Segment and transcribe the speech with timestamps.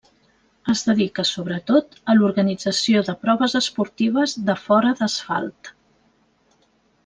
[0.71, 5.75] Es dedica sobretot a l'organització de proves esportives de fora d'asfalt.